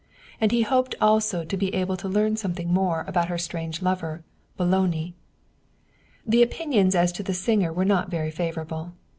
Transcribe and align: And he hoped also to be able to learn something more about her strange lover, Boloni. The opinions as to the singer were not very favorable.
And 0.39 0.51
he 0.51 0.63
hoped 0.63 0.95
also 0.99 1.45
to 1.45 1.55
be 1.55 1.75
able 1.75 1.95
to 1.97 2.09
learn 2.09 2.35
something 2.35 2.73
more 2.73 3.05
about 3.07 3.27
her 3.27 3.37
strange 3.37 3.83
lover, 3.83 4.23
Boloni. 4.57 5.13
The 6.25 6.41
opinions 6.41 6.95
as 6.95 7.11
to 7.11 7.21
the 7.21 7.35
singer 7.35 7.71
were 7.71 7.85
not 7.85 8.09
very 8.09 8.31
favorable. 8.31 8.93